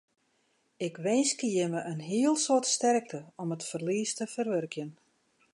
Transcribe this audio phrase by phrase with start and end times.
[0.85, 4.91] Ik winskje jimme in hiel soad sterkte om it ferlies te ferwurkjen.